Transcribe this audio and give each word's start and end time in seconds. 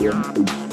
Yeah. 0.00 0.69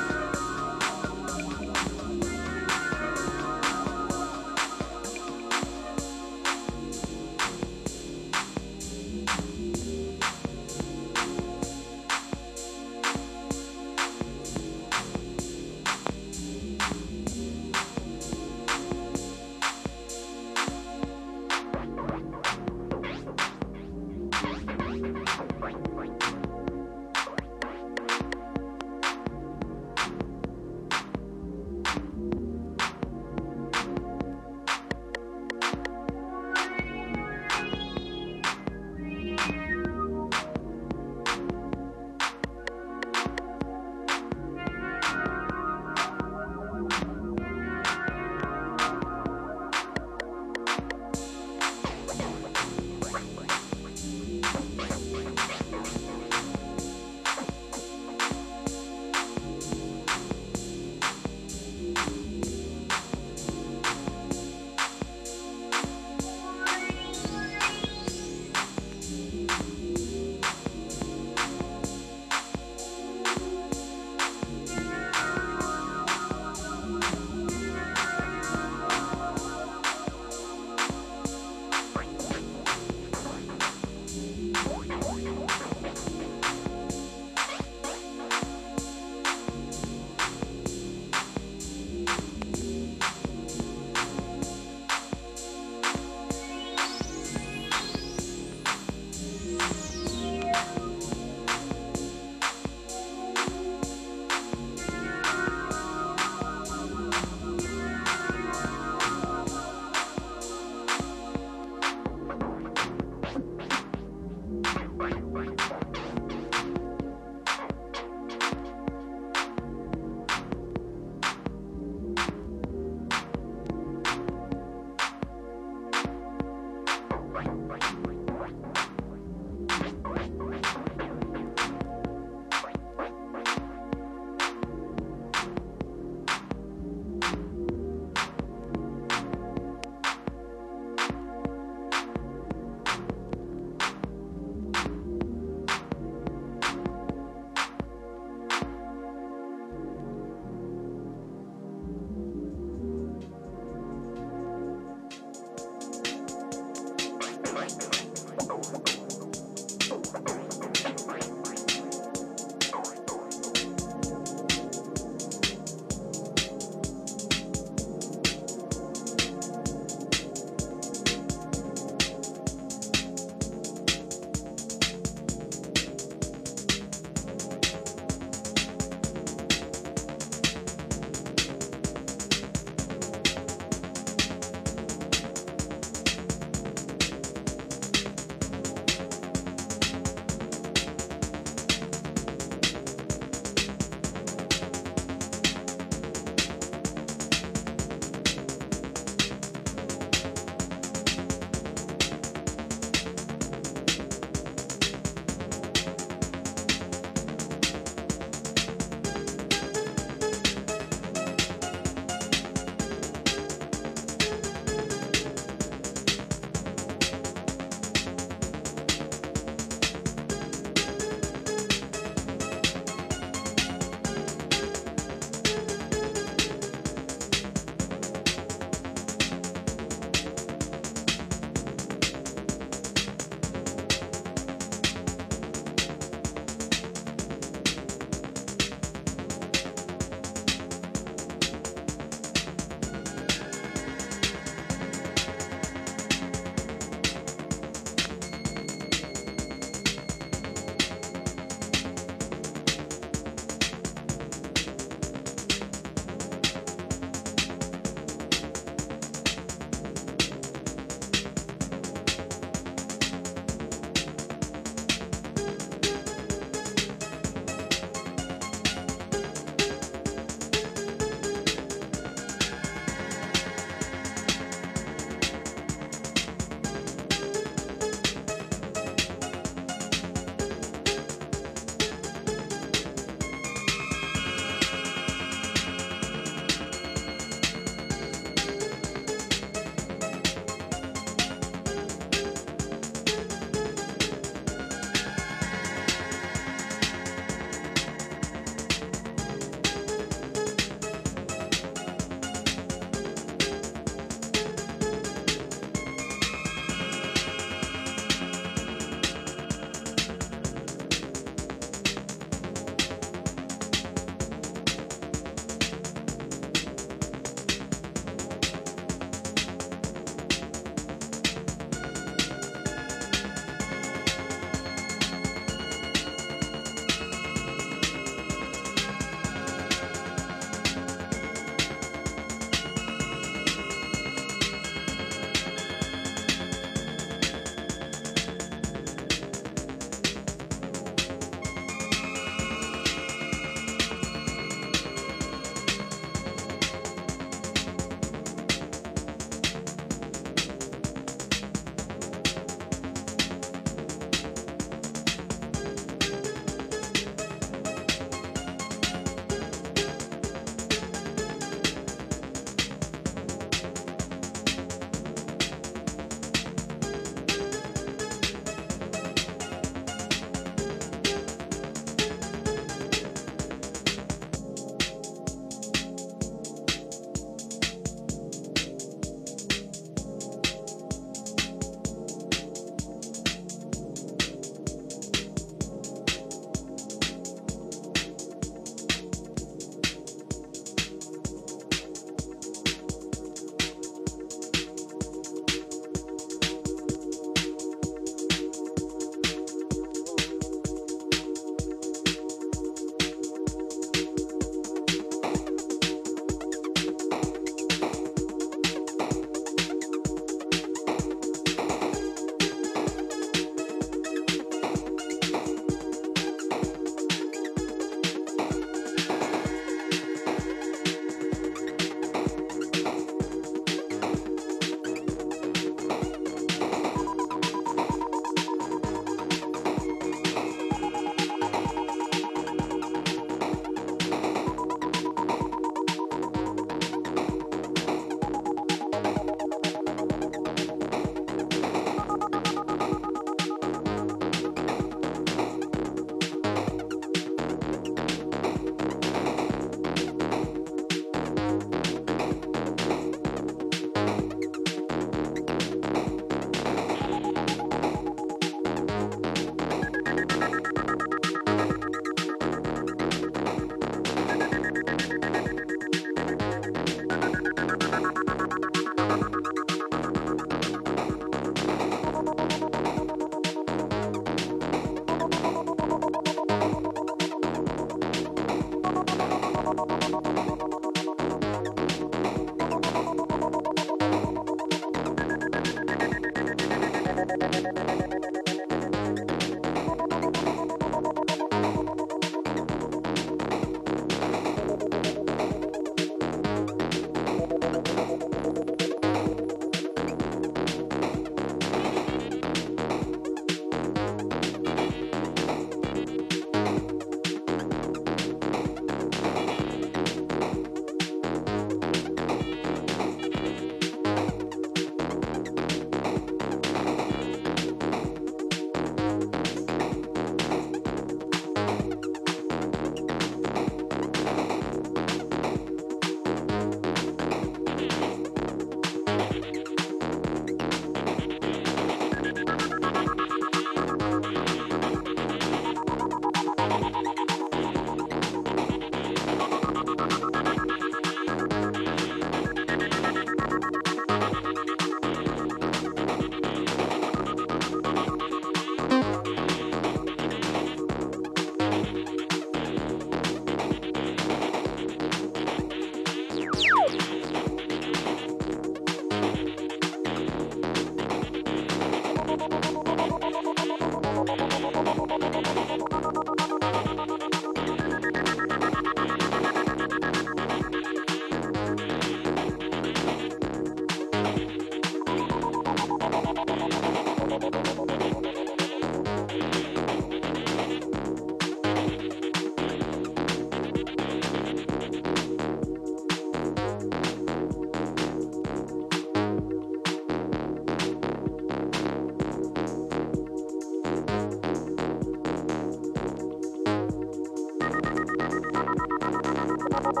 あ 599.94 600.00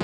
っ! 0.00 0.03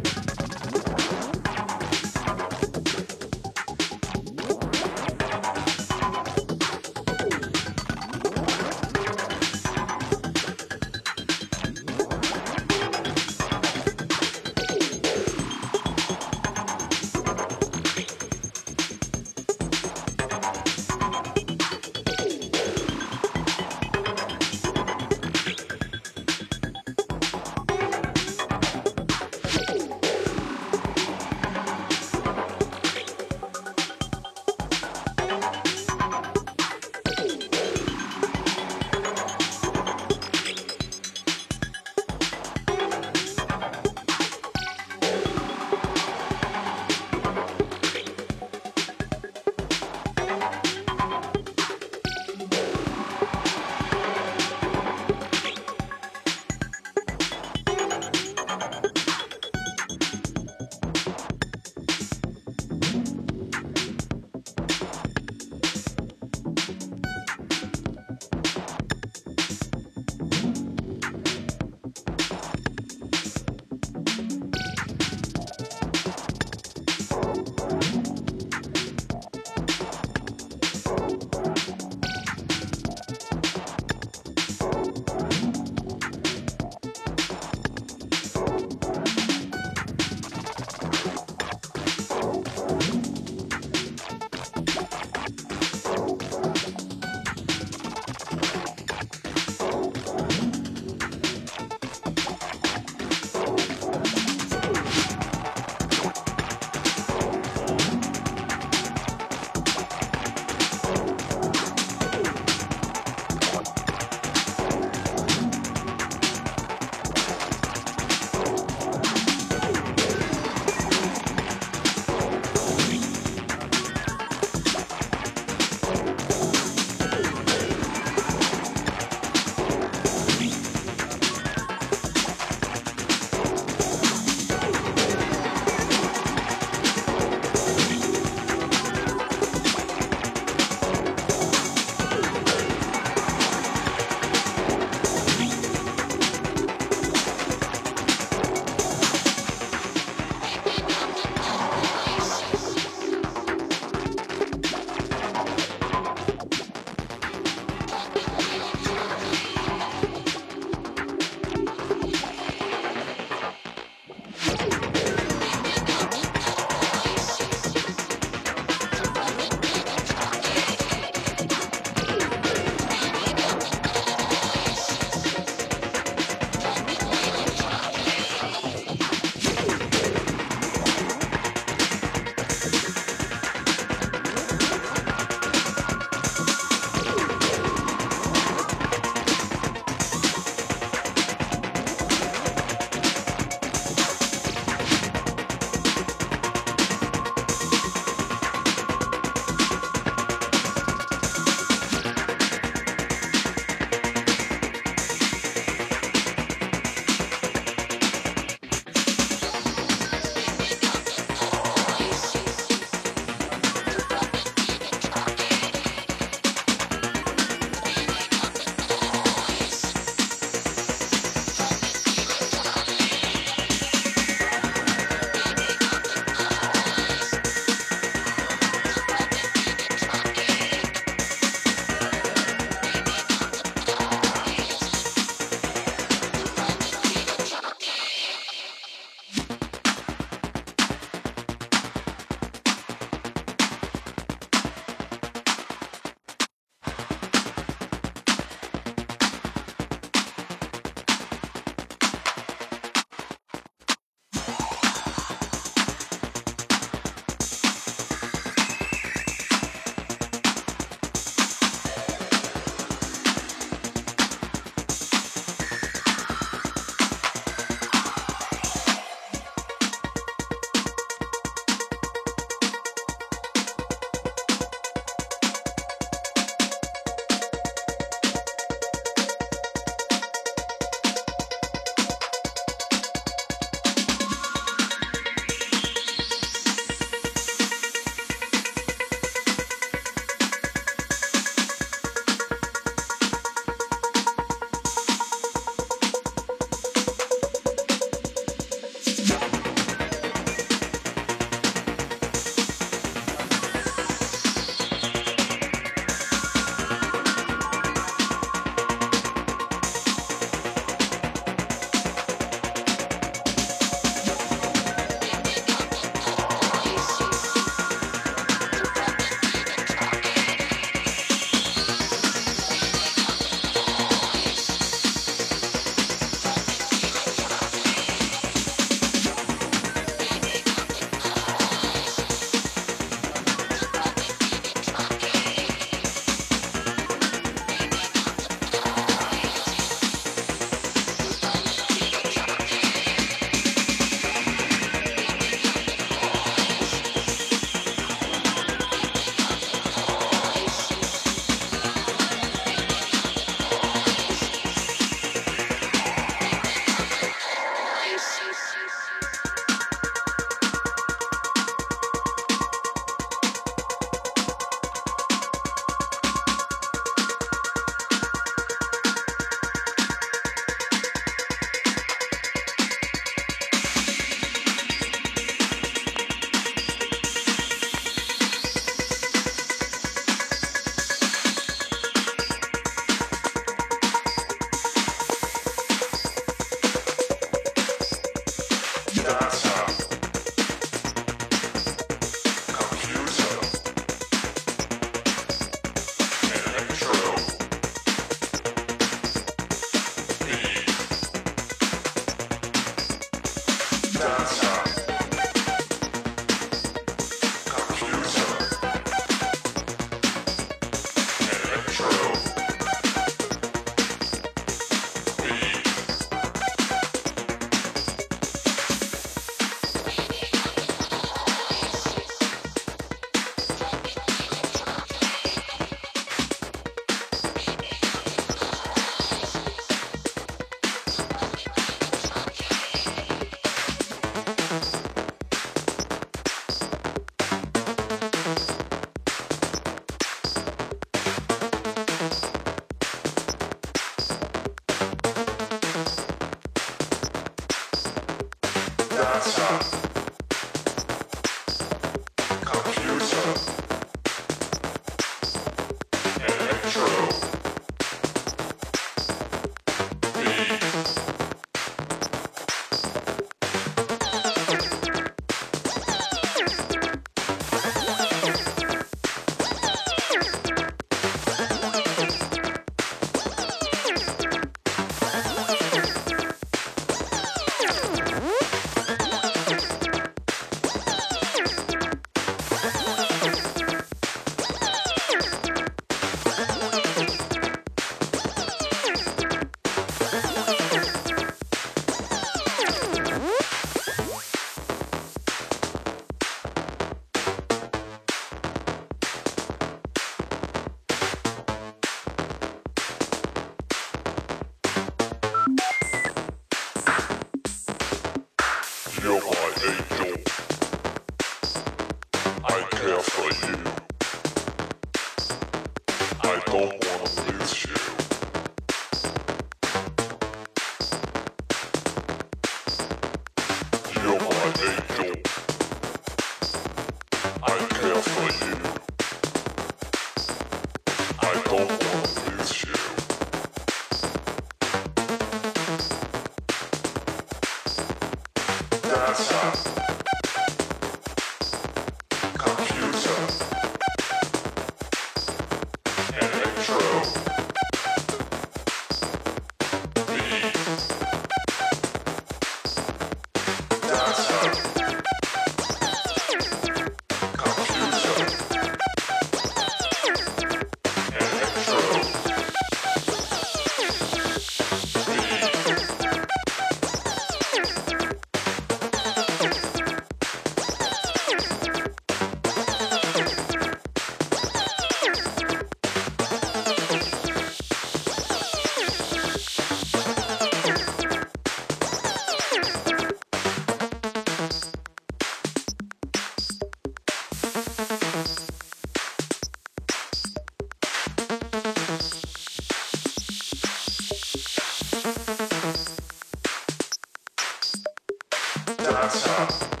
For 598.97 599.07
uh, 599.07 600.00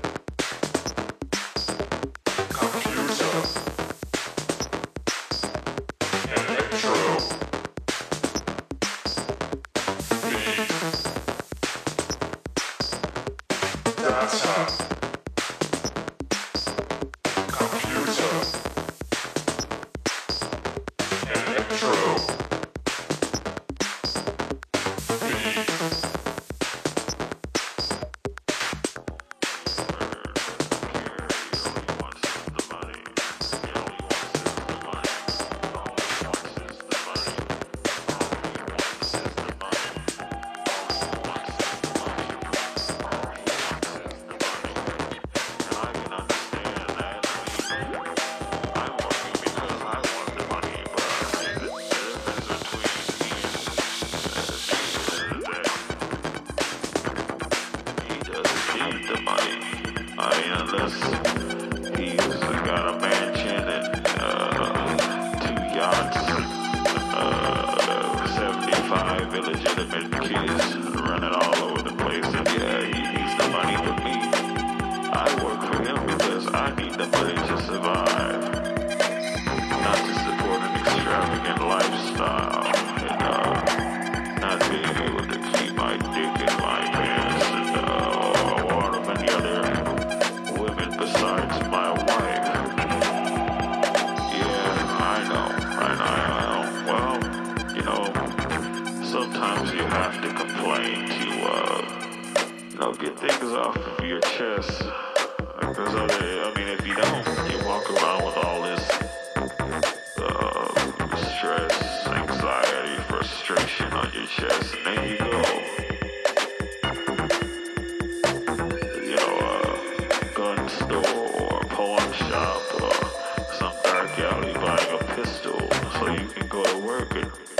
security 127.13 127.50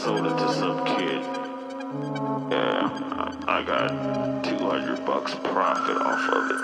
sold 0.00 0.24
it 0.24 0.30
to 0.30 0.52
some 0.54 0.82
kid. 0.86 1.20
Yeah, 2.50 2.88
I 3.46 3.62
got 3.66 4.42
200 4.42 5.04
bucks 5.04 5.34
profit 5.34 5.96
off 5.98 6.26
of 6.36 6.50
it. 6.50 6.60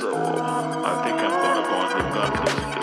So 0.00 0.14
I 0.14 1.02
think 1.02 1.18
I'm 1.18 1.36
gonna 1.42 1.64
go 1.66 1.76
into 1.82 2.44
this. 2.44 2.74
Kid. 2.74 2.81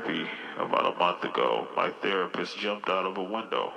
therapy 0.00 0.28
about 0.58 0.94
a 0.94 0.98
month 0.98 1.24
ago, 1.24 1.66
my 1.76 1.90
therapist 2.02 2.58
jumped 2.58 2.88
out 2.88 3.06
of 3.06 3.16
a 3.18 3.22
window. 3.22 3.72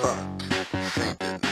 fuck. 0.00 1.47